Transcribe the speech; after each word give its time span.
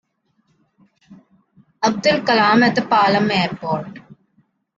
Abdul 1.83 2.21
Kalam 2.25 2.63
at 2.67 2.73
the 2.73 2.81
Palam 2.81 3.29
Airport. 3.29 3.99